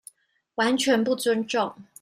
[0.55, 1.75] 完全不尊重